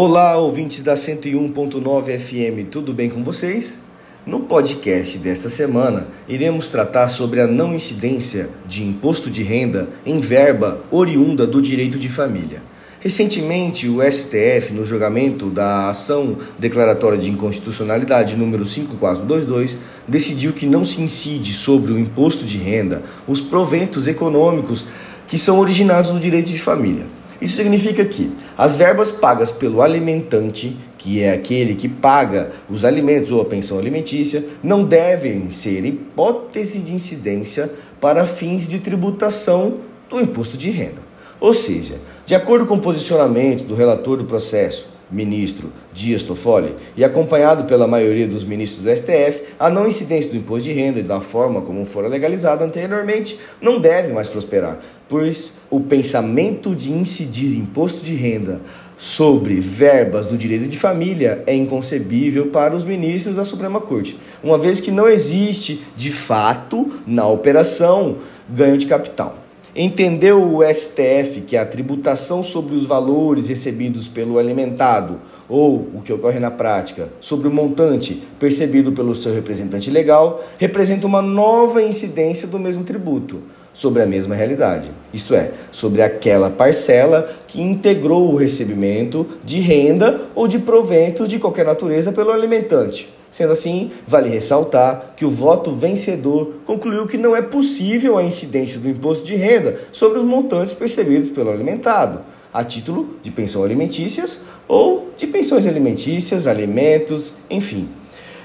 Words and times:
Olá, 0.00 0.36
ouvintes 0.36 0.84
da 0.84 0.94
101.9 0.94 2.20
FM, 2.20 2.70
tudo 2.70 2.94
bem 2.94 3.10
com 3.10 3.24
vocês? 3.24 3.80
No 4.24 4.38
podcast 4.38 5.18
desta 5.18 5.48
semana, 5.50 6.06
iremos 6.28 6.68
tratar 6.68 7.08
sobre 7.08 7.40
a 7.40 7.48
não 7.48 7.74
incidência 7.74 8.48
de 8.64 8.84
imposto 8.84 9.28
de 9.28 9.42
renda 9.42 9.88
em 10.06 10.20
verba 10.20 10.84
oriunda 10.92 11.48
do 11.48 11.60
direito 11.60 11.98
de 11.98 12.08
família. 12.08 12.62
Recentemente, 13.00 13.88
o 13.88 14.00
STF, 14.00 14.72
no 14.72 14.86
julgamento 14.86 15.50
da 15.50 15.88
ação 15.88 16.36
declaratória 16.56 17.18
de 17.18 17.28
inconstitucionalidade 17.28 18.36
número 18.36 18.64
5422, 18.64 19.78
decidiu 20.06 20.52
que 20.52 20.64
não 20.64 20.84
se 20.84 21.02
incide 21.02 21.52
sobre 21.52 21.90
o 21.90 21.98
imposto 21.98 22.44
de 22.44 22.56
renda 22.56 23.02
os 23.26 23.40
proventos 23.40 24.06
econômicos 24.06 24.86
que 25.26 25.36
são 25.36 25.58
originados 25.58 26.12
no 26.12 26.20
direito 26.20 26.50
de 26.50 26.58
família. 26.60 27.17
Isso 27.40 27.56
significa 27.56 28.04
que 28.04 28.32
as 28.56 28.74
verbas 28.74 29.12
pagas 29.12 29.50
pelo 29.50 29.80
alimentante, 29.80 30.76
que 30.96 31.22
é 31.22 31.32
aquele 31.32 31.76
que 31.76 31.88
paga 31.88 32.50
os 32.68 32.84
alimentos 32.84 33.30
ou 33.30 33.40
a 33.40 33.44
pensão 33.44 33.78
alimentícia, 33.78 34.44
não 34.62 34.84
devem 34.84 35.50
ser 35.52 35.84
hipótese 35.84 36.80
de 36.80 36.92
incidência 36.92 37.70
para 38.00 38.26
fins 38.26 38.66
de 38.66 38.80
tributação 38.80 39.78
do 40.10 40.20
imposto 40.20 40.56
de 40.56 40.70
renda. 40.70 41.08
Ou 41.40 41.52
seja, 41.52 42.00
de 42.26 42.34
acordo 42.34 42.66
com 42.66 42.74
o 42.74 42.80
posicionamento 42.80 43.62
do 43.62 43.76
relator 43.76 44.16
do 44.16 44.24
processo, 44.24 44.88
ministro 45.10 45.72
Dias 45.92 46.22
Toffoli, 46.22 46.74
e 46.96 47.04
acompanhado 47.04 47.64
pela 47.64 47.86
maioria 47.86 48.26
dos 48.26 48.44
ministros 48.44 48.84
do 48.84 48.94
STF, 48.94 49.42
a 49.58 49.70
não 49.70 49.86
incidência 49.86 50.30
do 50.30 50.36
imposto 50.36 50.68
de 50.68 50.72
renda 50.72 51.00
e 51.00 51.02
da 51.02 51.20
forma 51.20 51.62
como 51.62 51.84
fora 51.84 52.08
legalizado 52.08 52.62
anteriormente 52.64 53.38
não 53.60 53.80
deve 53.80 54.12
mais 54.12 54.28
prosperar, 54.28 54.78
pois 55.08 55.58
o 55.70 55.80
pensamento 55.80 56.74
de 56.74 56.92
incidir 56.92 57.56
imposto 57.56 58.04
de 58.04 58.14
renda 58.14 58.60
sobre 58.98 59.60
verbas 59.60 60.26
do 60.26 60.36
direito 60.36 60.66
de 60.66 60.76
família 60.76 61.42
é 61.46 61.54
inconcebível 61.54 62.48
para 62.48 62.74
os 62.74 62.82
ministros 62.82 63.36
da 63.36 63.44
Suprema 63.44 63.80
Corte, 63.80 64.18
uma 64.42 64.58
vez 64.58 64.80
que 64.80 64.90
não 64.90 65.08
existe, 65.08 65.84
de 65.96 66.10
fato, 66.10 66.92
na 67.06 67.26
operação, 67.26 68.16
ganho 68.48 68.76
de 68.76 68.86
capital. 68.86 69.47
Entendeu 69.80 70.42
o 70.42 70.64
STF 70.64 71.42
que 71.46 71.56
a 71.56 71.64
tributação 71.64 72.42
sobre 72.42 72.74
os 72.74 72.84
valores 72.84 73.46
recebidos 73.46 74.08
pelo 74.08 74.36
alimentado, 74.36 75.20
ou 75.48 75.86
o 75.94 76.02
que 76.04 76.12
ocorre 76.12 76.40
na 76.40 76.50
prática, 76.50 77.10
sobre 77.20 77.46
o 77.46 77.50
montante 77.52 78.20
percebido 78.40 78.90
pelo 78.90 79.14
seu 79.14 79.32
representante 79.32 79.88
legal, 79.88 80.42
representa 80.58 81.06
uma 81.06 81.22
nova 81.22 81.80
incidência 81.80 82.48
do 82.48 82.58
mesmo 82.58 82.82
tributo 82.82 83.40
sobre 83.72 84.02
a 84.02 84.06
mesma 84.06 84.34
realidade, 84.34 84.90
isto 85.14 85.32
é, 85.32 85.52
sobre 85.70 86.02
aquela 86.02 86.50
parcela 86.50 87.30
que 87.46 87.62
integrou 87.62 88.32
o 88.32 88.36
recebimento 88.36 89.24
de 89.44 89.60
renda 89.60 90.22
ou 90.34 90.48
de 90.48 90.58
provento 90.58 91.28
de 91.28 91.38
qualquer 91.38 91.64
natureza 91.64 92.10
pelo 92.10 92.32
alimentante. 92.32 93.08
Sendo 93.30 93.52
assim, 93.52 93.90
vale 94.06 94.28
ressaltar 94.30 95.14
que 95.16 95.24
o 95.24 95.30
voto 95.30 95.72
vencedor 95.72 96.54
concluiu 96.64 97.06
que 97.06 97.18
não 97.18 97.36
é 97.36 97.42
possível 97.42 98.16
a 98.16 98.24
incidência 98.24 98.80
do 98.80 98.88
imposto 98.88 99.24
de 99.24 99.34
renda 99.34 99.80
sobre 99.92 100.18
os 100.18 100.24
montantes 100.24 100.72
percebidos 100.72 101.28
pelo 101.28 101.50
alimentado, 101.50 102.20
a 102.52 102.64
título 102.64 103.16
de 103.22 103.30
pensão 103.30 103.62
alimentícias 103.62 104.40
ou 104.66 105.10
de 105.16 105.26
pensões 105.26 105.66
alimentícias, 105.66 106.46
alimentos, 106.46 107.32
enfim, 107.50 107.88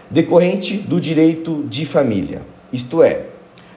decorrente 0.10 0.78
do 0.78 1.00
direito 1.00 1.64
de 1.70 1.86
família. 1.86 2.42
Isto 2.72 3.02
é, 3.02 3.28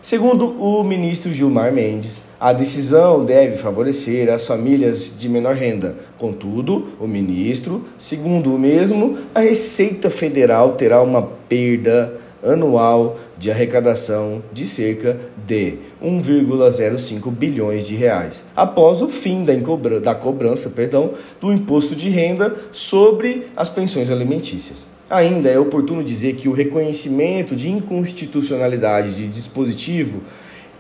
segundo 0.03 0.61
o 0.61 0.83
ministro 0.83 1.33
Gilmar 1.33 1.73
Mendes, 1.73 2.21
a 2.39 2.53
decisão 2.53 3.25
deve 3.25 3.57
favorecer 3.57 4.31
as 4.31 4.47
famílias 4.47 5.15
de 5.19 5.29
menor 5.29 5.55
renda. 5.55 5.97
Contudo, 6.19 6.89
o 7.01 7.07
ministro, 7.07 7.85
segundo 7.99 8.55
o 8.55 8.59
mesmo, 8.59 9.19
a 9.35 9.41
Receita 9.41 10.11
Federal 10.11 10.73
terá 10.73 11.03
uma 11.03 11.23
perda 11.23 12.21
anual 12.45 13.19
de 13.39 13.51
arrecadação 13.51 14.43
de 14.53 14.69
cerca 14.69 15.19
de 15.47 15.79
1,05 16.03 17.31
bilhões 17.31 17.87
de 17.87 17.95
reais, 17.95 18.45
após 18.55 19.03
o 19.03 19.09
fim 19.09 19.45
da, 19.45 19.53
da 20.01 20.15
cobrança 20.15 20.71
perdão, 20.71 21.13
do 21.41 21.53
imposto 21.53 21.97
de 21.97 22.09
renda 22.09 22.55
sobre 22.71 23.49
as 23.57 23.69
pensões 23.69 24.11
alimentícias. 24.11 24.85
Ainda 25.09 25.49
é 25.49 25.59
oportuno 25.59 26.03
dizer 26.03 26.35
que 26.35 26.49
o 26.49 26.53
reconhecimento 26.53 27.55
de 27.55 27.71
inconstitucionalidade 27.71 29.15
de 29.15 29.29
dispositivo 29.29 30.23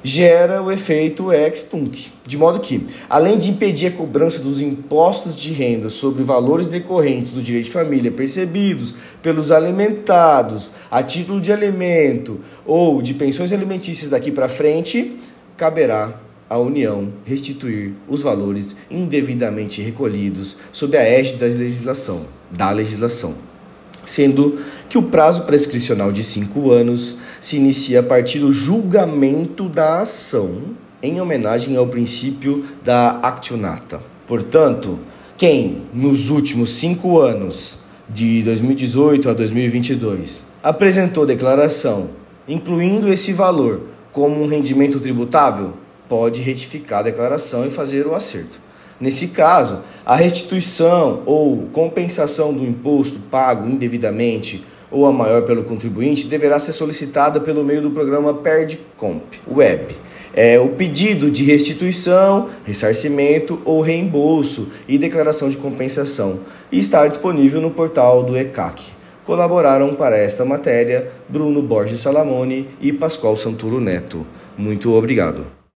gera 0.02 0.62
o 0.62 0.70
efeito 0.70 1.32
ex-tunc, 1.32 2.12
de 2.26 2.36
modo 2.36 2.60
que, 2.60 2.86
além 3.08 3.38
de 3.38 3.50
impedir 3.50 3.88
a 3.88 3.90
cobrança 3.90 4.38
dos 4.38 4.60
impostos 4.60 5.36
de 5.36 5.52
renda 5.52 5.88
sobre 5.88 6.22
valores 6.22 6.68
decorrentes 6.68 7.32
do 7.32 7.42
direito 7.42 7.66
de 7.66 7.72
família 7.72 8.10
percebidos 8.10 8.94
pelos 9.22 9.50
alimentados 9.50 10.70
a 10.90 11.02
título 11.02 11.40
de 11.40 11.52
alimento 11.52 12.40
ou 12.64 13.02
de 13.02 13.14
pensões 13.14 13.52
alimentícias 13.52 14.10
daqui 14.10 14.30
para 14.30 14.48
frente, 14.48 15.16
caberá 15.56 16.20
à 16.48 16.58
União 16.58 17.08
restituir 17.24 17.92
os 18.08 18.22
valores 18.22 18.76
indevidamente 18.90 19.82
recolhidos 19.82 20.56
sob 20.72 20.96
a 20.96 21.02
égide 21.02 21.38
da 21.38 21.46
legislação, 21.46 22.26
da 22.50 22.70
legislação. 22.70 23.34
Sendo 24.04 24.60
que 24.88 24.96
o 24.96 25.02
prazo 25.02 25.42
prescricional 25.42 26.12
de 26.12 26.22
cinco 26.22 26.70
anos 26.70 27.16
se 27.46 27.58
inicia 27.58 28.00
a 28.00 28.02
partir 28.02 28.40
do 28.40 28.52
julgamento 28.52 29.68
da 29.68 30.00
ação, 30.00 30.62
em 31.00 31.20
homenagem 31.20 31.76
ao 31.76 31.86
princípio 31.86 32.64
da 32.84 33.20
actionata. 33.20 34.00
Portanto, 34.26 34.98
quem 35.36 35.82
nos 35.94 36.28
últimos 36.28 36.70
cinco 36.70 37.20
anos, 37.20 37.78
de 38.08 38.42
2018 38.42 39.30
a 39.30 39.32
2022, 39.32 40.42
apresentou 40.60 41.24
declaração 41.24 42.10
incluindo 42.48 43.12
esse 43.12 43.32
valor 43.32 43.82
como 44.10 44.42
um 44.42 44.48
rendimento 44.48 44.98
tributável, 44.98 45.74
pode 46.08 46.42
retificar 46.42 46.98
a 46.98 47.04
declaração 47.04 47.64
e 47.64 47.70
fazer 47.70 48.08
o 48.08 48.14
acerto. 48.16 48.60
Nesse 49.00 49.28
caso, 49.28 49.82
a 50.04 50.16
restituição 50.16 51.22
ou 51.24 51.68
compensação 51.72 52.52
do 52.52 52.64
imposto 52.64 53.20
pago 53.30 53.68
indevidamente 53.68 54.64
ou 54.96 55.04
a 55.04 55.12
maior 55.12 55.42
pelo 55.42 55.62
contribuinte 55.62 56.26
deverá 56.26 56.58
ser 56.58 56.72
solicitada 56.72 57.38
pelo 57.38 57.62
meio 57.62 57.82
do 57.82 57.90
programa 57.90 58.32
PerdComp 58.32 59.22
Web. 59.46 59.94
É 60.32 60.58
o 60.58 60.70
pedido 60.70 61.30
de 61.30 61.44
restituição, 61.44 62.48
ressarcimento 62.64 63.60
ou 63.64 63.82
reembolso 63.82 64.68
e 64.88 64.96
declaração 64.96 65.50
de 65.50 65.56
compensação 65.58 66.40
e 66.72 66.78
está 66.78 67.06
disponível 67.06 67.60
no 67.60 67.70
portal 67.70 68.22
do 68.22 68.36
ECAC. 68.36 68.84
Colaboraram 69.24 69.92
para 69.94 70.16
esta 70.16 70.44
matéria 70.44 71.10
Bruno 71.28 71.60
Borges 71.60 72.00
Salamone 72.00 72.68
e 72.80 72.92
Pascoal 72.92 73.36
Santuro 73.36 73.80
Neto. 73.80 74.26
Muito 74.56 74.92
obrigado. 74.94 75.66